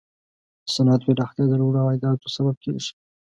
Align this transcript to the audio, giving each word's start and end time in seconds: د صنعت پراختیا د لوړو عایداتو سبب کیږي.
د 0.65 0.67
صنعت 0.75 1.01
پراختیا 1.07 1.45
د 1.47 1.53
لوړو 1.61 1.79
عایداتو 1.87 2.33
سبب 2.35 2.55
کیږي. 2.63 2.91